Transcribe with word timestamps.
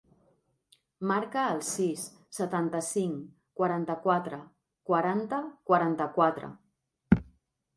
Marca 1.09 1.41
el 1.55 1.59
sis, 1.67 2.05
setanta-cinc, 2.37 3.19
quaranta-quatre, 3.61 4.41
quaranta, 4.91 5.43
quaranta-quatre. 5.73 6.51